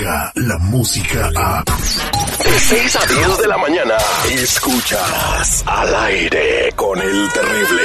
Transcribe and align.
llega 0.00 0.32
la 0.34 0.58
música 0.58 1.30
a... 1.36 1.62
De 1.64 2.58
6 2.58 2.96
a 2.96 3.06
10 3.06 3.38
de 3.38 3.48
la 3.48 3.58
mañana, 3.58 3.94
escuchas 4.30 5.62
al 5.66 5.94
aire 5.94 6.72
con 6.74 6.98
el 6.98 7.28
terrible. 7.32 7.82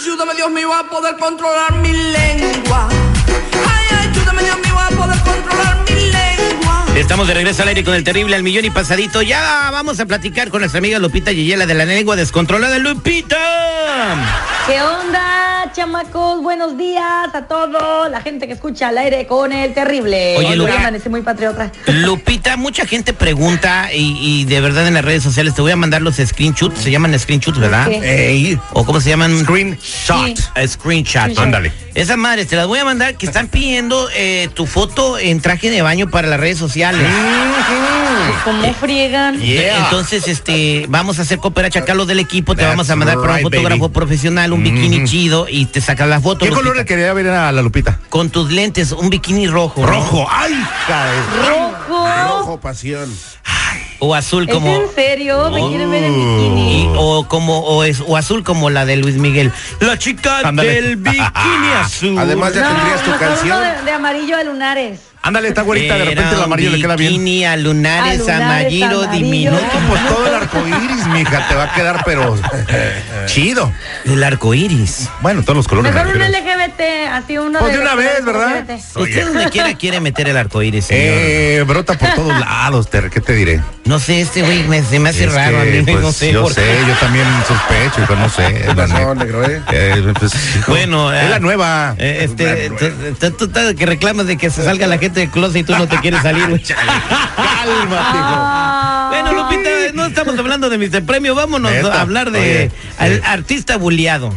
Ayúdame 0.00 0.34
Dios 0.34 0.50
mío 0.50 0.72
a 0.72 0.84
poder 0.84 1.16
controlar 1.16 1.74
mi 1.74 1.92
lengua. 1.92 2.88
Ay, 2.88 4.08
ayúdame 4.08 4.42
Dios 4.44 4.58
mío 4.58 4.78
a 4.78 4.88
poder 4.88 5.18
controlar 5.18 5.84
mi 5.90 6.12
lengua. 6.12 6.86
Estamos 6.94 7.26
de 7.26 7.34
regreso 7.34 7.62
al 7.62 7.68
aire 7.68 7.84
con 7.84 7.94
el 7.94 8.04
terrible 8.04 8.36
al 8.36 8.42
millón 8.42 8.64
y 8.64 8.70
pasadito. 8.70 9.20
Ya 9.22 9.70
vamos 9.72 9.98
a 9.98 10.06
platicar 10.06 10.50
con 10.50 10.60
nuestra 10.60 10.78
amiga 10.78 10.98
Lupita 10.98 11.32
Yeyela 11.32 11.66
de 11.66 11.74
la 11.74 11.84
lengua 11.84 12.14
descontrolada. 12.14 12.78
¡Lupita! 12.78 13.36
¿Qué 14.66 14.80
onda, 14.80 15.35
chamacos? 15.76 16.42
Buenos 16.42 16.78
días 16.78 17.04
a 17.34 17.42
todos. 17.42 18.10
La 18.10 18.22
gente 18.22 18.46
que 18.46 18.54
escucha 18.54 18.88
al 18.88 18.96
aire 18.96 19.26
con 19.26 19.52
el 19.52 19.74
terrible. 19.74 20.38
Oye, 20.38 20.72
amanecí 20.72 21.10
muy 21.10 21.20
patriota. 21.20 21.70
Lupita, 21.86 22.56
mucha 22.56 22.86
gente 22.86 23.12
pregunta 23.12 23.92
y, 23.92 24.16
y 24.22 24.44
de 24.46 24.62
verdad 24.62 24.88
en 24.88 24.94
las 24.94 25.04
redes 25.04 25.22
sociales 25.22 25.54
te 25.54 25.60
voy 25.60 25.72
a 25.72 25.76
mandar 25.76 26.00
los 26.00 26.16
screenshots. 26.16 26.80
Se 26.80 26.90
llaman 26.90 27.18
screenshots, 27.18 27.58
¿verdad? 27.58 27.90
¿O 28.72 28.86
cómo 28.86 29.02
se 29.02 29.10
llaman? 29.10 29.36
Sí. 29.36 29.44
Screenshot. 29.44 30.38
Screenshot. 30.66 30.68
Screenshot. 30.68 31.38
Ándale. 31.38 31.72
Esas 31.94 32.16
madres 32.16 32.48
te 32.48 32.56
las 32.56 32.66
voy 32.66 32.78
a 32.78 32.84
mandar 32.84 33.16
que 33.16 33.26
están 33.26 33.48
pidiendo 33.48 34.08
eh, 34.16 34.48
tu 34.54 34.66
foto 34.66 35.18
en 35.18 35.42
traje 35.42 35.68
de 35.68 35.82
baño 35.82 36.08
para 36.08 36.26
las 36.26 36.40
redes 36.40 36.56
sociales. 36.56 37.06
¿Cómo 38.44 38.74
friegan? 38.74 39.40
Yeah. 39.40 39.84
Entonces, 39.84 40.28
este, 40.28 40.86
vamos 40.88 41.18
a 41.18 41.22
hacer 41.22 41.38
cooperacha 41.38 41.80
acá 41.80 41.94
los 41.94 42.06
del 42.06 42.18
equipo, 42.20 42.54
te 42.54 42.62
That's 42.62 42.70
vamos 42.72 42.90
a 42.90 42.96
mandar 42.96 43.18
para 43.20 43.34
un 43.34 43.40
fotógrafo 43.42 43.82
baby. 43.82 43.92
profesional, 43.94 44.52
un 44.52 44.62
bikini 44.62 45.04
chido 45.04 45.46
y 45.48 45.66
te 45.66 45.80
sacas 45.80 46.08
la 46.08 46.20
foto. 46.20 46.40
¿Qué 46.40 46.46
Lupita. 46.46 46.62
color 46.62 46.76
le 46.76 46.84
quería 46.84 47.12
ver 47.12 47.28
a 47.28 47.50
la 47.52 47.62
Lupita? 47.62 47.98
Con 48.08 48.30
tus 48.30 48.50
lentes, 48.52 48.92
un 48.92 49.10
bikini 49.10 49.46
rojo. 49.48 49.80
¿no? 49.80 49.86
Rojo. 49.86 50.26
¡Ay, 50.30 50.54
cae! 50.86 51.16
¿Rojo? 51.48 52.06
Rojo, 52.28 52.60
pasión. 52.60 53.12
O 53.98 54.14
azul 54.14 54.44
¿Es 54.46 54.54
como. 54.54 54.74
en 54.76 54.82
serio? 54.94 55.50
¿Me 55.50 55.66
quieren 55.68 55.90
ver 55.90 56.04
en 56.04 56.12
y- 56.12 56.16
bikini? 56.36 56.92
o 56.98 57.26
como 57.28 57.60
o, 57.60 57.82
es, 57.82 58.02
o 58.06 58.16
azul 58.18 58.44
como 58.44 58.68
la 58.68 58.84
de 58.84 58.96
Luis 58.96 59.16
Miguel. 59.16 59.50
La 59.80 59.96
chica 59.98 60.52
del 60.52 60.96
bikini 60.96 61.22
azul. 61.80 62.18
Además, 62.18 62.52
ya 62.54 62.68
no, 62.68 62.74
tendrías 62.76 63.02
tu 63.02 63.18
canción. 63.18 63.58
de 63.86 63.90
amarillo 63.90 64.36
a 64.36 64.44
lunares. 64.44 65.00
Ándale, 65.22 65.48
está 65.48 65.62
güerita, 65.62 65.98
de 65.98 66.04
repente 66.04 66.34
el 66.36 66.42
amarillo 66.42 66.70
le 66.70 66.80
queda 66.80 66.94
bien. 66.96 67.10
Bikini 67.12 67.44
a 67.44 67.56
lunares, 67.56 68.20
A 68.20 68.22
lunares, 68.22 68.42
amarillo, 68.46 69.02
amarillo. 69.02 69.10
diminuto. 69.24 69.60
No, 69.80 69.88
pues 69.88 70.06
todo 70.06 70.26
el 70.28 70.34
arco 70.34 70.58
iris, 70.68 71.06
mija, 71.08 71.48
te 71.48 71.54
va 71.56 71.64
a 71.64 71.72
quedar, 71.74 72.02
pero 72.04 72.38
chido. 73.26 73.72
El 74.04 74.22
arco 74.22 74.54
iris. 74.54 75.08
Bueno, 75.20 75.42
todos 75.42 75.56
los 75.56 75.68
colores. 75.68 75.92
Mejor 75.92 76.16
me 76.16 76.26
un. 76.26 76.32
LGBT, 76.32 76.80
así 77.12 77.38
uno 77.38 77.58
Pues 77.58 77.72
de 77.72 77.78
una 77.80 77.94
vez, 77.96 78.24
¿verdad? 78.24 78.60
LGBT. 78.68 78.96
Usted 78.96 79.26
donde 79.26 79.50
quiera 79.50 79.74
quiere 79.74 80.00
meter 80.00 80.28
el 80.28 80.36
arco 80.36 80.62
iris, 80.62 80.84
señor. 80.86 81.02
Eh, 81.06 81.64
brota 81.66 81.94
por 81.98 82.08
todos 82.14 82.38
lados, 82.38 82.88
Ter, 82.88 83.10
¿qué 83.10 83.20
te 83.20 83.32
diré? 83.32 83.60
No 83.84 83.98
sé, 83.98 84.20
este 84.20 84.42
güey 84.42 84.62
me, 84.64 84.82
se 84.82 84.98
me 85.00 85.08
hace 85.10 85.24
Es 85.24 85.32
raro 85.32 85.62
que, 85.62 85.78
a 85.78 85.82
mí, 85.82 85.82
pues, 85.82 86.00
no 86.00 86.12
sé 86.12 86.32
yo 86.32 86.42
por 86.42 86.52
sé, 86.54 86.62
qué. 86.62 86.88
yo 86.88 86.94
también 86.94 87.26
sospecho, 87.46 88.04
pero 88.06 88.16
no 88.16 88.28
sé. 88.28 88.52
neta. 88.52 89.62
Eh, 89.72 90.12
pues, 90.18 90.32
Bueno, 90.68 91.12
es 91.12 91.24
eh, 91.24 91.28
la 91.30 91.38
nueva. 91.40 91.94
Eh, 91.98 92.20
Es 92.24 92.30
este, 92.30 93.74
que 93.76 93.86
reclamas 93.86 94.26
de 94.26 94.36
que 94.36 94.50
se 94.50 94.64
salga 94.64 94.86
la 94.86 94.98
gente 94.98 95.15
del 95.20 95.30
closet 95.30 95.56
y 95.56 95.64
tú 95.64 95.74
no 95.76 95.88
te 95.88 95.98
quieres 95.98 96.22
salir, 96.22 96.48
güey. 96.48 96.62
Cálmate, 97.36 98.16
hijo. 98.18 98.36
Ah. 98.38 99.06
Bueno, 99.10 99.32
Lupita, 99.32 99.70
no 99.94 100.06
estamos 100.06 100.38
hablando 100.38 100.68
de 100.68 100.78
Mr. 100.78 101.04
Premio, 101.04 101.34
vámonos 101.34 101.70
Neta, 101.72 101.94
a 101.94 102.00
hablar 102.00 102.30
de 102.30 102.40
oye, 102.40 102.70
al 102.98 103.14
sí. 103.16 103.20
artista 103.24 103.76
bulleado. 103.76 104.32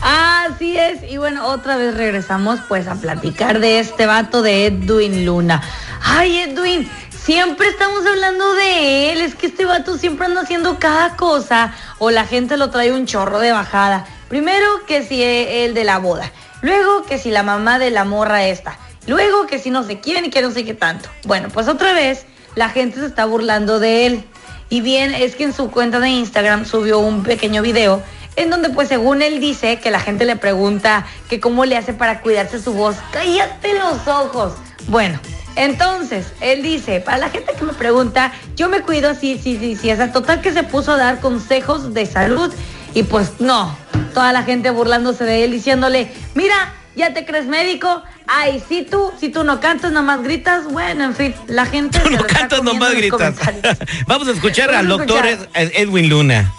Así 0.00 0.76
es, 0.76 0.98
y 1.08 1.16
bueno, 1.16 1.46
otra 1.46 1.76
vez 1.76 1.94
regresamos 1.94 2.58
pues 2.68 2.88
a 2.88 2.96
platicar 2.96 3.60
de 3.60 3.78
este 3.78 4.06
vato 4.06 4.42
de 4.42 4.66
Edwin 4.66 5.24
Luna. 5.24 5.62
Ay, 6.02 6.38
Edwin, 6.38 6.90
siempre 7.10 7.68
estamos 7.68 8.04
hablando 8.04 8.52
de 8.54 9.12
él, 9.12 9.20
es 9.20 9.36
que 9.36 9.46
este 9.46 9.64
vato 9.64 9.96
siempre 9.98 10.26
anda 10.26 10.40
haciendo 10.40 10.78
cada 10.80 11.16
cosa 11.16 11.72
o 11.98 12.10
la 12.10 12.24
gente 12.26 12.56
lo 12.56 12.70
trae 12.70 12.90
un 12.90 13.06
chorro 13.06 13.38
de 13.38 13.52
bajada. 13.52 14.04
Primero 14.28 14.66
que 14.88 15.04
si 15.04 15.22
e- 15.22 15.64
el 15.66 15.74
de 15.74 15.84
la 15.84 15.98
boda, 15.98 16.32
luego 16.62 17.04
que 17.04 17.18
si 17.18 17.30
la 17.30 17.44
mamá 17.44 17.78
de 17.78 17.90
la 17.92 18.04
morra 18.04 18.44
esta, 18.46 18.76
luego 19.06 19.46
que 19.46 19.58
si 19.58 19.70
no 19.70 19.82
sé 19.82 20.00
quién 20.00 20.24
y 20.24 20.30
que 20.30 20.42
no 20.42 20.50
sé 20.50 20.64
qué 20.64 20.74
tanto. 20.74 21.08
Bueno, 21.24 21.48
pues 21.48 21.68
otra 21.68 21.92
vez 21.92 22.26
la 22.54 22.68
gente 22.68 23.00
se 23.00 23.06
está 23.06 23.24
burlando 23.24 23.80
de 23.80 24.06
él. 24.06 24.24
Y 24.68 24.80
bien, 24.80 25.14
es 25.14 25.36
que 25.36 25.44
en 25.44 25.52
su 25.52 25.70
cuenta 25.70 26.00
de 26.00 26.08
Instagram 26.08 26.64
subió 26.64 26.98
un 26.98 27.22
pequeño 27.22 27.62
video 27.62 28.02
en 28.36 28.50
donde 28.50 28.70
pues 28.70 28.88
según 28.88 29.20
él 29.22 29.40
dice 29.40 29.78
que 29.78 29.90
la 29.90 30.00
gente 30.00 30.24
le 30.24 30.36
pregunta 30.36 31.06
que 31.28 31.40
cómo 31.40 31.64
le 31.64 31.76
hace 31.76 31.92
para 31.92 32.20
cuidarse 32.20 32.60
su 32.60 32.72
voz. 32.72 32.96
Cállate 33.12 33.74
los 33.74 34.06
ojos. 34.06 34.54
Bueno, 34.88 35.18
entonces 35.56 36.32
él 36.40 36.62
dice, 36.62 37.00
para 37.00 37.18
la 37.18 37.28
gente 37.28 37.52
que 37.58 37.64
me 37.64 37.74
pregunta, 37.74 38.32
yo 38.56 38.68
me 38.68 38.80
cuido 38.80 39.10
así, 39.10 39.38
sí, 39.42 39.58
sí, 39.58 39.76
sí. 39.76 39.90
O 39.90 39.96
sea, 39.96 40.12
total 40.12 40.40
que 40.40 40.52
se 40.52 40.62
puso 40.62 40.92
a 40.92 40.96
dar 40.96 41.20
consejos 41.20 41.92
de 41.92 42.06
salud 42.06 42.52
y 42.94 43.02
pues 43.02 43.40
no, 43.40 43.76
toda 44.14 44.32
la 44.32 44.42
gente 44.42 44.70
burlándose 44.70 45.24
de 45.24 45.44
él 45.44 45.52
diciéndole, 45.52 46.10
mira, 46.34 46.74
ya 46.96 47.14
te 47.14 47.24
crees 47.24 47.46
médico. 47.46 48.02
Ay, 48.26 48.62
si 48.68 48.82
tú, 48.82 49.12
si 49.18 49.28
tú 49.28 49.44
no 49.44 49.60
cantas, 49.60 49.92
nomás 49.92 50.22
gritas. 50.22 50.64
Bueno, 50.64 51.04
en 51.04 51.14
fin, 51.14 51.34
la 51.46 51.66
gente 51.66 51.98
Tú 51.98 52.10
no 52.10 52.24
cantas, 52.24 52.62
nomás 52.62 52.94
gritas. 52.94 53.34
Vamos 54.06 54.28
a 54.28 54.32
escuchar 54.32 54.70
Vamos 54.70 54.80
al 54.80 54.86
a 54.86 54.88
doctor 54.96 55.48
Edwin 55.54 56.08
Luna. 56.08 56.52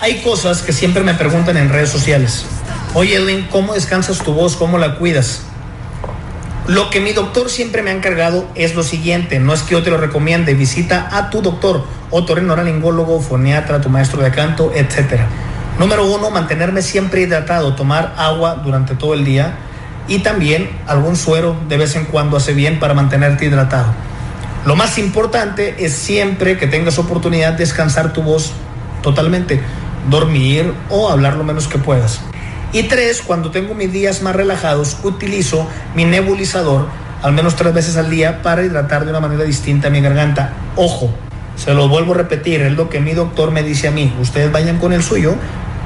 Hay 0.00 0.20
cosas 0.22 0.62
que 0.62 0.72
siempre 0.72 1.02
me 1.02 1.14
preguntan 1.14 1.56
en 1.56 1.68
redes 1.68 1.90
sociales. 1.90 2.44
Oye, 2.94 3.14
Edwin, 3.14 3.46
¿cómo 3.50 3.74
descansas 3.74 4.18
tu 4.18 4.32
voz? 4.34 4.56
¿Cómo 4.56 4.78
la 4.78 4.96
cuidas? 4.96 5.42
Lo 6.66 6.90
que 6.90 7.00
mi 7.00 7.12
doctor 7.12 7.50
siempre 7.50 7.82
me 7.82 7.90
ha 7.90 7.94
encargado 7.94 8.48
es 8.54 8.74
lo 8.76 8.84
siguiente, 8.84 9.40
no 9.40 9.52
es 9.52 9.62
que 9.62 9.72
yo 9.72 9.82
te 9.82 9.90
lo 9.90 9.96
recomiende, 9.96 10.54
visita 10.54 11.08
a 11.10 11.28
tu 11.28 11.42
doctor, 11.42 11.84
otorrinolaringólogo, 12.10 13.20
foniatra, 13.20 13.80
tu 13.80 13.88
maestro 13.88 14.22
de 14.22 14.30
canto, 14.30 14.72
etc. 14.72 15.22
Número 15.78 16.04
uno, 16.04 16.30
mantenerme 16.30 16.82
siempre 16.82 17.22
hidratado, 17.22 17.74
tomar 17.74 18.14
agua 18.16 18.60
durante 18.62 18.94
todo 18.94 19.14
el 19.14 19.24
día 19.24 19.54
y 20.06 20.18
también 20.20 20.70
algún 20.86 21.16
suero 21.16 21.56
de 21.68 21.76
vez 21.76 21.96
en 21.96 22.04
cuando 22.04 22.36
hace 22.36 22.52
bien 22.52 22.78
para 22.78 22.94
mantenerte 22.94 23.46
hidratado. 23.46 23.92
Lo 24.64 24.76
más 24.76 24.98
importante 24.98 25.84
es 25.84 25.92
siempre 25.92 26.58
que 26.58 26.66
tengas 26.66 26.98
oportunidad 26.98 27.52
de 27.52 27.58
descansar 27.58 28.12
tu 28.12 28.22
voz 28.22 28.52
totalmente, 29.02 29.60
dormir 30.10 30.72
o 30.90 31.10
hablar 31.10 31.34
lo 31.34 31.44
menos 31.44 31.66
que 31.66 31.78
puedas. 31.78 32.20
Y 32.72 32.84
tres, 32.84 33.22
cuando 33.22 33.50
tengo 33.50 33.74
mis 33.74 33.92
días 33.92 34.22
más 34.22 34.36
relajados, 34.36 34.98
utilizo 35.02 35.66
mi 35.94 36.04
nebulizador 36.04 36.86
al 37.22 37.32
menos 37.32 37.54
tres 37.54 37.72
veces 37.72 37.96
al 37.96 38.10
día 38.10 38.42
para 38.42 38.64
hidratar 38.64 39.04
de 39.04 39.10
una 39.10 39.20
manera 39.20 39.44
distinta 39.44 39.90
mi 39.90 40.00
garganta. 40.00 40.52
Ojo, 40.76 41.10
se 41.56 41.72
lo 41.72 41.88
vuelvo 41.88 42.14
a 42.14 42.16
repetir, 42.16 42.60
es 42.62 42.72
lo 42.72 42.88
que 42.88 43.00
mi 43.00 43.12
doctor 43.12 43.52
me 43.52 43.62
dice 43.62 43.88
a 43.88 43.90
mí. 43.90 44.12
Ustedes 44.20 44.50
vayan 44.50 44.78
con 44.78 44.92
el 44.92 45.02
suyo 45.02 45.36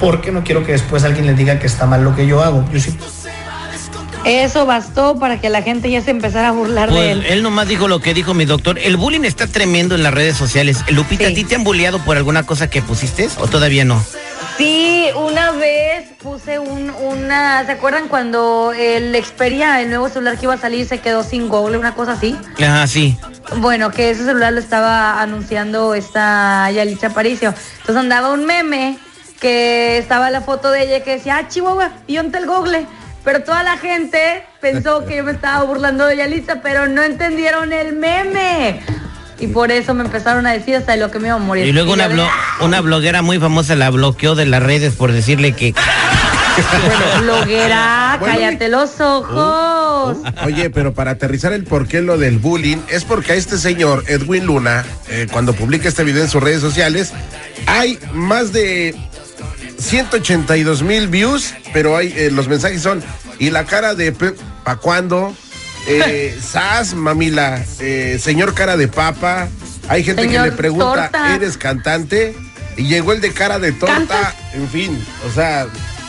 porque 0.01 0.33
no 0.33 0.43
quiero 0.45 0.65
que 0.65 0.73
después 0.73 1.05
alguien 1.05 1.27
les 1.27 1.37
diga 1.37 1.59
que 1.59 1.67
está 1.67 1.87
mal 1.87 2.05
lo 2.05 2.15
que 2.15 2.27
yo 2.27 2.43
hago. 2.43 2.65
Yo 2.73 2.81
sí 2.81 2.97
Eso 4.25 4.67
bastó 4.67 5.19
para 5.19 5.41
que 5.41 5.49
la 5.51 5.63
gente 5.63 5.89
ya 5.91 6.01
se 6.03 6.11
empezara 6.11 6.49
a 6.49 6.53
burlar 6.53 6.89
de 6.91 6.95
Pues 6.97 7.11
él. 7.11 7.27
él 7.27 7.43
nomás 7.43 7.69
dijo 7.69 7.87
lo 7.87 8.01
que 8.01 8.13
dijo 8.13 8.35
mi 8.35 8.45
doctor. 8.45 8.79
El 8.79 8.97
bullying 8.97 9.23
está 9.25 9.47
tremendo 9.47 9.95
en 9.95 10.03
las 10.03 10.13
redes 10.13 10.37
sociales. 10.37 10.79
Lupita, 10.89 11.29
¿a 11.29 11.33
ti 11.35 11.45
te 11.45 11.55
han 11.55 11.63
bulleado 11.65 12.01
por 12.01 12.17
alguna 12.17 12.45
cosa 12.45 12.69
que 12.69 12.83
pusiste 12.83 13.29
o 13.39 13.47
todavía 13.47 13.85
no? 13.85 14.03
Sí, 14.59 15.07
una 15.15 15.53
vez 15.53 16.09
puse 16.23 16.59
un, 16.59 16.91
una, 16.91 17.65
¿se 17.67 17.73
acuerdan 17.73 18.09
cuando 18.09 18.73
el 18.77 19.15
Xperia, 19.23 19.81
el 19.83 19.91
nuevo 19.91 20.09
celular 20.09 20.39
que 20.39 20.47
iba 20.47 20.55
a 20.55 20.59
salir, 20.59 20.87
se 20.87 20.99
quedó 20.99 21.23
sin 21.23 21.49
Google, 21.49 21.77
una 21.79 21.95
cosa 21.95 22.13
así? 22.13 22.35
Ajá, 22.59 22.87
sí. 22.87 23.17
Bueno, 23.59 23.91
que 23.91 24.11
ese 24.11 24.25
celular 24.25 24.53
lo 24.55 24.59
estaba 24.61 25.21
anunciando 25.21 25.95
esta 25.95 26.71
Yalitza 26.71 27.09
Aparicio. 27.09 27.55
Entonces 27.81 27.97
andaba 27.97 28.33
un 28.33 28.45
meme 28.47 28.99
que 29.41 29.99
estaba 29.99 30.31
la 30.31 30.41
foto 30.41 30.71
de 30.71 30.83
ella 30.85 31.05
que 31.05 31.13
decía, 31.13 31.37
ah, 31.39 31.49
Chihuahua, 31.49 31.91
y 32.07 32.19
onte 32.19 32.39
el 32.39 32.47
Google. 32.47 32.87
Pero 33.25 33.43
toda 33.43 33.63
la 33.65 33.77
gente 33.77 34.45
pensó 34.61 35.05
que 35.05 35.17
yo 35.17 35.25
me 35.25 35.33
estaba 35.33 35.65
burlando 35.65 36.07
de 36.07 36.17
Yalitza, 36.17 36.61
pero 36.63 36.87
no 36.87 37.03
entendieron 37.03 37.73
el 37.73 37.95
meme. 37.95 38.81
Y 39.39 39.49
por 39.49 39.71
eso 39.73 39.93
me 39.95 40.05
empezaron 40.05 40.47
a 40.47 40.53
decir 40.53 40.77
hasta 40.77 40.93
de 40.93 40.99
lo 40.99 41.11
que 41.11 41.19
me 41.19 41.29
iba 41.29 41.37
a 41.37 41.41
morir. 41.41 41.67
Y 41.67 41.73
luego 41.73 41.93
una, 41.93 42.09
de, 42.09 42.15
blo- 42.15 42.31
una 42.61 42.81
bloguera 42.81 43.23
muy 43.23 43.39
famosa 43.39 43.75
la 43.75 43.91
bloqueó 43.91 44.35
de 44.35 44.47
las 44.47 44.63
redes 44.63 44.95
por 44.95 45.13
decirle 45.13 45.53
que... 45.53 45.75
Bloguera, 47.21 48.17
Bueno, 48.19 48.35
cállate 48.35 48.69
los 48.69 49.01
ojos. 49.01 50.17
Oye, 50.45 50.71
pero 50.71 50.95
para 50.95 51.13
aterrizar 51.13 51.53
el 51.53 51.65
por 51.65 51.87
qué 51.87 52.01
lo 52.01 52.17
del 52.19 52.39
bullying, 52.39 52.79
es 52.89 53.05
porque 53.05 53.33
a 53.33 53.35
este 53.35 53.59
señor, 53.59 54.05
Edwin 54.07 54.47
Luna, 54.47 54.85
eh, 55.09 55.27
cuando 55.31 55.53
publica 55.53 55.89
este 55.89 56.05
video 56.05 56.23
en 56.23 56.31
sus 56.31 56.43
redes 56.43 56.61
sociales, 56.61 57.13
hay 57.67 57.99
más 58.13 58.53
de 58.53 58.95
182 59.79 60.83
mil 60.83 61.09
views, 61.09 61.55
pero 61.73 61.97
hay 61.97 62.13
eh, 62.17 62.31
los 62.31 62.49
mensajes 62.49 62.83
son, 62.83 63.03
y 63.39 63.51
la 63.51 63.65
cara 63.65 63.95
de 63.95 64.13
pa' 64.13 64.77
cuándo, 64.77 65.35
eh, 65.87 66.39
sas, 66.43 66.95
mamila, 66.95 67.65
eh, 67.81 68.19
señor 68.21 68.55
cara 68.55 68.77
de 68.77 68.89
papa, 68.89 69.49
hay 69.89 70.03
gente 70.03 70.23
Señor 70.23 70.45
que 70.45 70.51
le 70.51 70.57
pregunta, 70.57 71.11
torta. 71.11 71.35
¿eres 71.35 71.57
cantante? 71.57 72.35
Y 72.77 72.89
llegó 72.89 73.13
el 73.13 73.21
de 73.21 73.33
cara 73.33 73.59
de 73.59 73.73
torta, 73.73 73.95
¿Cantas? 73.95 74.35
en 74.55 74.69
fin, 74.69 75.05
o 75.27 75.33
sea, 75.33 75.67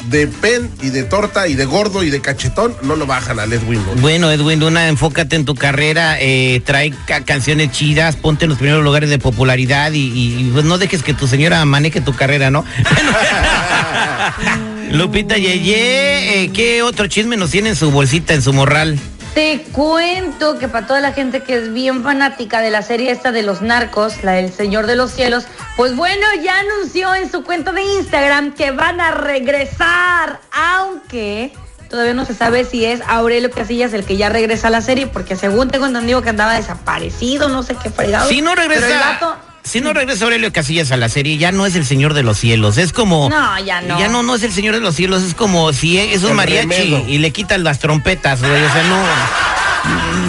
de 0.10 0.28
pen 0.28 0.70
y 0.82 0.90
de 0.90 1.04
torta 1.04 1.48
y 1.48 1.56
de 1.56 1.66
gordo 1.66 2.04
y 2.04 2.10
de 2.10 2.22
cachetón 2.22 2.74
no 2.84 2.96
lo 2.96 3.06
bajan 3.06 3.40
al 3.40 3.52
Edwin 3.52 3.84
Luna. 3.86 4.02
Bueno, 4.02 4.32
Edwin 4.32 4.60
Luna, 4.60 4.88
enfócate 4.88 5.36
en 5.36 5.46
tu 5.46 5.56
carrera, 5.56 6.18
eh, 6.20 6.62
trae 6.66 6.94
ca- 7.06 7.24
canciones 7.26 7.72
chidas, 7.72 8.16
ponte 8.16 8.46
en 8.46 8.50
los 8.50 8.58
primeros 8.58 8.84
lugares 8.84 9.10
de 9.10 9.20
popularidad 9.20 9.92
y, 9.92 10.12
y, 10.14 10.50
pues, 10.54 10.66
no 10.66 10.78
dejes 10.78 11.04
que 11.04 11.14
tu 11.14 11.28
señora 11.28 11.64
maneje 11.66 12.02
tu 12.02 12.14
carrera, 12.14 12.52
¿no? 12.52 12.64
Lupita 14.92 15.38
Yeye, 15.38 16.44
eh, 16.44 16.52
¿qué 16.54 16.82
otro 16.84 17.08
chisme 17.08 17.36
nos 17.38 17.52
tiene 17.52 17.70
en 17.70 17.76
su 17.76 17.92
bolsita, 17.92 18.34
en 18.34 18.42
su 18.42 18.54
morral? 18.54 18.98
Te 19.38 19.62
cuento 19.72 20.58
que 20.58 20.68
para 20.68 20.88
toda 20.88 21.00
la 21.00 21.12
gente 21.14 21.44
que 21.44 21.56
es 21.58 21.72
bien 21.72 22.02
fanática 22.02 22.60
de 22.60 22.72
la 22.72 22.82
serie 22.82 23.12
esta 23.12 23.32
de 23.32 23.44
los 23.44 23.62
narcos, 23.62 24.24
la 24.24 24.32
del 24.32 24.52
Señor 24.52 24.88
de 24.88 24.96
los 24.96 25.12
Cielos, 25.12 25.44
pues 25.76 25.96
bueno, 25.96 26.26
ya 26.42 26.56
anunció 26.58 27.14
en 27.14 27.32
su 27.32 27.44
cuenta 27.44 27.72
de 27.72 27.84
Instagram 27.84 28.56
que 28.56 28.72
van 28.72 29.00
a 29.00 29.12
regresar, 29.12 30.40
aunque 30.52 31.54
todavía 31.88 32.16
no 32.16 32.26
se 32.26 32.34
sabe 32.34 32.66
si 32.66 32.84
es 32.86 33.02
Aurelio 33.08 33.52
Casillas 33.52 33.94
el 33.94 34.06
que 34.06 34.18
ya 34.18 34.30
regresa 34.30 34.70
a 34.70 34.72
la 34.72 34.82
serie, 34.82 35.06
porque 35.06 35.36
según 35.36 35.70
tengo 35.70 35.86
entendido 35.86 36.24
que 36.24 36.30
andaba 36.30 36.56
desaparecido, 36.56 37.48
no 37.48 37.62
sé 37.62 37.76
qué 37.76 37.92
fregado. 37.92 38.28
Si 38.30 38.42
no 38.42 38.54
Pero 38.56 38.64
el 38.64 38.70
regresa, 38.70 39.20
vato- 39.20 39.38
si 39.68 39.82
no 39.82 39.94
regresa 39.94 40.24
Aurelio 40.26 40.52
Casillas 40.52 40.92
a 40.92 40.98
la 40.98 41.10
serie, 41.10 41.38
ya 41.38 41.52
no 41.52 41.66
es 41.66 41.76
el 41.76 41.86
Señor 41.86 42.14
de 42.14 42.24
los 42.24 42.38
Cielos, 42.38 42.78
es 42.78 42.94
como... 42.94 43.30
No, 43.30 43.60
ya 43.60 43.82
no. 43.82 44.00
Ya 44.00 44.08
no, 44.08 44.24
no 44.24 44.36
es 44.36 44.44
el 44.44 44.52
Señor 44.52 44.76
de 44.76 44.82
los 44.82 44.96
Cielos, 44.96 45.24
es 45.24 45.34
como 45.34 45.72
si 45.74 46.00
es 46.00 46.24
un 46.24 46.32
El 46.32 46.36
mariachi 46.36 46.68
remedo. 46.68 47.04
y 47.08 47.18
le 47.20 47.32
quitan 47.32 47.64
las 47.64 47.80
trompetas, 47.80 48.40
güey, 48.42 48.64
o 48.64 48.72
sea, 48.72 48.84
no... 48.84 48.98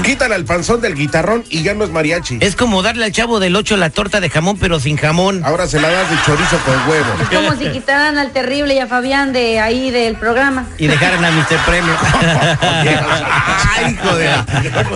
Quítale 0.05 0.37
al 0.37 0.45
panzón 0.45 0.81
del 0.81 0.95
guitarrón 0.95 1.45
y 1.51 1.63
ya 1.63 1.75
no 1.75 1.83
es 1.85 1.91
mariachi. 1.91 2.39
Es 2.41 2.55
como 2.55 2.81
darle 2.83 3.05
al 3.05 3.13
chavo 3.13 3.41
del 3.41 3.57
8 3.57 3.77
la 3.77 3.91
torta 3.91 4.21
de 4.21 4.31
jamón, 4.31 4.57
pero 4.59 4.79
sin 4.79 4.97
jamón. 4.97 5.43
Ahora 5.45 5.67
se 5.67 5.81
la 5.81 5.89
das 5.91 6.09
de 6.11 6.17
chorizo 6.25 6.59
con 6.65 6.75
huevo. 6.89 7.07
Es 7.21 7.29
como 7.37 7.57
si 7.59 7.69
quitaran 7.71 8.19
al 8.19 8.31
terrible 8.33 8.75
y 8.75 8.79
a 8.79 8.87
Fabián 8.87 9.33
de 9.33 9.59
ahí 9.59 9.91
del 9.91 10.15
programa. 10.17 10.67
Y 10.79 10.87
dejaran 10.87 11.25
a 11.25 11.31
Mr. 11.33 11.59
Premio. 11.67 11.93
Ay, 12.61 13.93
hijo 13.95 14.17
de. 14.17 14.31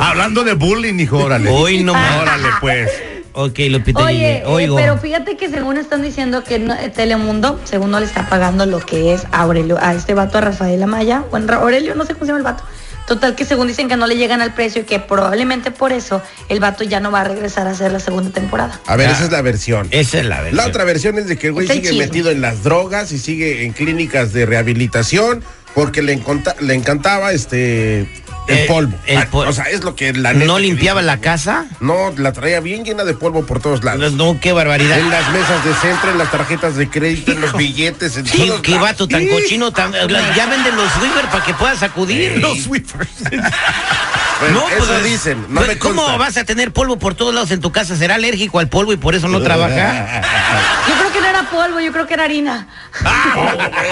Hablando 0.00 0.44
de 0.44 0.54
bullying, 0.54 0.98
hijo, 1.00 1.18
órale. 1.18 1.50
Hoy 1.50 1.82
no. 1.82 1.92
Órale, 1.92 2.48
pues. 2.60 2.88
Ok, 3.34 3.58
Lupita 3.70 4.00
Oye, 4.04 4.38
eh, 4.38 4.42
oigo. 4.46 4.76
pero 4.76 4.98
fíjate 4.98 5.36
que 5.36 5.48
según 5.48 5.78
están 5.78 6.02
diciendo 6.02 6.44
que 6.44 6.58
no- 6.58 6.74
eh, 6.74 6.90
Telemundo, 6.90 7.58
según 7.64 7.90
no 7.90 7.98
le 8.00 8.06
está 8.06 8.28
pagando 8.28 8.66
lo 8.66 8.80
que 8.80 9.14
es 9.14 9.24
a 9.32 9.40
Aurelio, 9.42 9.78
a 9.80 9.94
este 9.94 10.14
vato, 10.14 10.38
a 10.38 10.42
Rafael 10.42 10.82
Amaya, 10.82 11.24
o 11.30 11.36
Aurelio, 11.36 11.94
no 11.94 12.04
sé 12.04 12.12
cómo 12.14 12.26
se 12.26 12.32
llama 12.32 12.38
el 12.38 12.44
vato. 12.44 12.64
Total 13.06 13.34
que 13.34 13.44
según 13.44 13.66
dicen 13.66 13.88
que 13.88 13.96
no 13.96 14.06
le 14.06 14.16
llegan 14.16 14.40
al 14.42 14.54
precio 14.54 14.82
y 14.82 14.84
que 14.84 15.00
probablemente 15.00 15.70
por 15.72 15.92
eso 15.92 16.22
el 16.48 16.60
vato 16.60 16.84
ya 16.84 17.00
no 17.00 17.10
va 17.10 17.22
a 17.22 17.24
regresar 17.24 17.66
a 17.66 17.70
hacer 17.72 17.90
la 17.90 17.98
segunda 18.00 18.30
temporada. 18.30 18.80
A 18.86 18.94
ver, 18.96 19.08
Ah. 19.08 19.12
esa 19.12 19.24
es 19.24 19.32
la 19.32 19.42
versión. 19.42 19.88
Esa 19.90 20.18
es 20.20 20.26
la 20.26 20.40
verdad. 20.40 20.56
La 20.56 20.66
otra 20.66 20.84
versión 20.84 21.18
es 21.18 21.26
de 21.26 21.36
que 21.36 21.48
el 21.48 21.52
güey 21.54 21.66
sigue 21.66 21.88
chisme. 21.88 22.04
metido 22.06 22.30
en 22.30 22.40
las 22.40 22.62
drogas 22.62 23.10
y 23.12 23.18
sigue 23.18 23.64
en 23.64 23.72
clínicas 23.72 24.32
de 24.32 24.46
rehabilitación 24.46 25.42
porque 25.74 26.00
le, 26.00 26.22
le 26.60 26.74
encantaba 26.74 27.32
este 27.32 28.06
el 28.48 28.58
Eh, 28.58 28.64
polvo. 28.68 28.96
el 29.06 29.18
Ah, 29.18 29.28
pol- 29.30 29.46
o 29.48 29.52
sea, 29.52 29.64
es 29.64 29.84
lo 29.84 29.94
que 29.94 30.12
la 30.12 30.32
¿No 30.32 30.58
limpiaba 30.58 31.00
dice. 31.00 31.06
la 31.14 31.20
casa? 31.20 31.66
No, 31.80 32.12
la 32.16 32.32
traía 32.32 32.60
bien 32.60 32.84
llena 32.84 33.04
de 33.04 33.14
polvo 33.14 33.46
por 33.46 33.60
todos 33.60 33.84
lados. 33.84 34.12
No, 34.14 34.38
qué 34.40 34.52
barbaridad. 34.52 34.98
En 34.98 35.10
las 35.10 35.28
mesas 35.30 35.64
de 35.64 35.72
centro, 35.74 36.10
en 36.10 36.18
las 36.18 36.30
tarjetas 36.30 36.76
de 36.76 36.88
crédito, 36.90 37.32
en 37.32 37.40
los 37.40 37.52
billetes, 37.56 38.16
en 38.16 38.26
Sí, 38.26 38.50
qué 38.62 38.72
lados. 38.72 38.82
vato 38.88 39.08
tan 39.08 39.20
Sí. 39.22 39.28
cochino, 39.28 39.70
tan, 39.72 39.92
ya 39.92 40.46
venden 40.46 40.76
los 40.76 40.90
Swiffer 40.92 41.26
para 41.26 41.44
que 41.44 41.54
puedas 41.54 41.82
acudir. 41.82 42.38
Los 42.38 42.62
Swiffers. 42.62 43.10
Bueno, 44.40 44.64
eso 44.76 44.86
pues, 44.88 45.04
dicen, 45.04 45.46
no 45.50 45.60
pues, 45.60 45.68
me 45.68 45.78
¿Cómo 45.78 46.18
vas 46.18 46.36
a 46.36 46.42
tener 46.42 46.72
polvo 46.72 46.98
por 46.98 47.14
todos 47.14 47.32
lados 47.32 47.52
en 47.52 47.60
tu 47.60 47.70
casa? 47.70 47.94
¿Será 47.94 48.16
alérgico 48.16 48.58
al 48.58 48.68
polvo 48.68 48.92
y 48.92 48.96
por 48.96 49.14
eso 49.14 49.28
no 49.28 49.40
trabaja? 49.40 50.20
Yo 50.88 50.94
creo 50.98 51.12
que 51.12 51.20
no 51.20 51.26
era 51.28 51.42
polvo, 51.48 51.78
yo 51.78 51.92
creo 51.92 52.08
que 52.08 52.14
era 52.14 52.24
harina. 52.24 52.66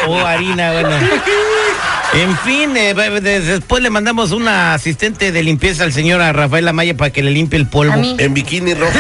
O 0.09 0.11
Oh, 0.15 0.27
harina, 0.27 0.73
bueno. 0.73 0.91
En 2.13 2.37
fin, 2.39 2.77
eh, 2.77 2.93
de- 2.93 3.21
de- 3.21 3.41
después 3.41 3.83
le 3.83 3.89
mandamos 3.91 4.33
una 4.33 4.75
asistente 4.75 5.31
de 5.31 5.43
limpieza 5.45 5.85
al 5.85 5.93
señor 5.93 6.21
a 6.21 6.33
Rafael 6.33 6.67
Amaya 6.67 6.97
para 6.97 7.11
que 7.11 7.23
le 7.23 7.31
limpie 7.31 7.57
el 7.59 7.67
polvo. 7.69 7.95
En 8.19 8.35
bikini 8.35 8.75
rojo. 8.75 8.93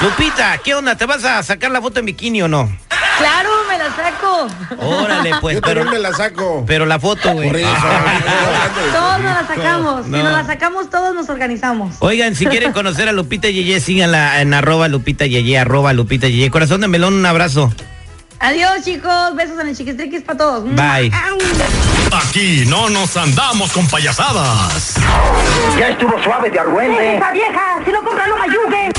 Lupita, 0.00 0.58
¿qué 0.62 0.74
onda? 0.76 0.96
¿Te 0.96 1.06
vas 1.06 1.24
a 1.24 1.42
sacar 1.42 1.72
la 1.72 1.82
foto 1.82 1.98
en 1.98 2.06
bikini 2.06 2.40
o 2.42 2.48
no? 2.48 2.70
Claro, 3.18 3.50
me 3.68 3.76
la 3.78 3.86
saco. 3.96 4.46
Órale, 4.78 5.32
pues, 5.40 5.56
Yo 5.56 5.60
pero, 5.60 5.84
me 5.86 5.98
la 5.98 6.12
saco. 6.12 6.62
pero 6.68 6.86
la 6.86 7.00
foto, 7.00 7.32
güey. 7.32 7.48
Por 7.48 7.56
eso. 7.58 7.68
de- 7.68 8.92
Todos 8.92 9.18
nos 9.20 9.34
la 9.34 9.44
sacamos. 9.48 10.06
No. 10.06 10.16
Si 10.18 10.22
nos 10.22 10.32
la 10.32 10.46
sacamos, 10.46 10.90
todos 10.90 11.14
nos 11.16 11.28
organizamos. 11.28 11.96
Oigan, 11.98 12.36
si 12.36 12.46
quieren 12.46 12.72
conocer 12.72 13.08
a 13.08 13.12
Lupita 13.12 13.48
Yeye, 13.48 13.80
síganla 13.80 14.40
en 14.40 14.54
arroba 14.54 14.86
Lupita 14.86 15.26
Yeye, 15.26 15.58
arroba 15.58 15.92
Lupita 15.94 16.28
Yeye. 16.28 16.48
Corazón 16.48 16.80
de 16.80 16.86
melón, 16.86 17.14
un 17.14 17.26
abrazo. 17.26 17.72
Adiós, 18.38 18.84
chicos. 18.84 19.34
Besos 19.34 19.58
en 19.58 19.66
el 19.70 19.76
chiquistriquis 19.76 20.22
para 20.22 20.38
todos. 20.38 20.64
Bye. 20.76 21.10
Aquí 22.12 22.64
no 22.66 22.88
nos 22.88 23.16
andamos 23.16 23.72
con 23.72 23.86
payasadas. 23.88 24.94
Ya 25.78 25.88
estuvo 25.88 26.20
suave 26.22 26.50
de 26.50 26.58
argüente. 26.58 27.16
¡Esa 27.16 27.30
vieja! 27.32 27.78
¡Si 27.84 27.92
no 27.92 28.02
compra, 28.02 28.26
no 28.26 28.36
me 28.36 28.42
ayude! 28.44 28.90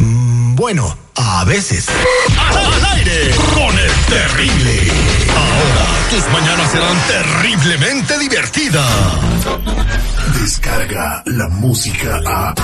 Mm, 0.00 0.54
Bueno, 0.56 0.96
a 1.16 1.44
veces. 1.44 1.86
Al 2.50 2.84
aire 2.98 3.34
con 3.54 3.78
el 3.78 3.90
terrible. 4.06 4.92
Ahora 5.30 5.86
tus 6.10 6.28
mañanas 6.32 6.70
serán 6.70 6.96
terriblemente 7.06 8.18
divertidas. 8.18 8.86
Descarga 10.40 11.22
la 11.26 11.48
música 11.48 12.20
a. 12.26 12.54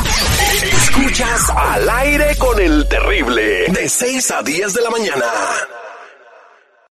Escuchas 0.63 1.51
al 1.51 1.89
aire 1.91 2.37
con 2.39 2.59
el 2.61 2.87
terrible. 2.89 3.67
De 3.69 3.89
6 3.89 4.31
a 4.31 4.43
10 4.43 4.73
de 4.75 4.83
la 4.83 4.91
mañana. 4.91 5.25